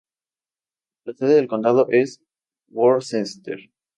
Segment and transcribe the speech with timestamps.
[1.05, 2.21] La sede del condado es
[2.69, 3.59] Worcester.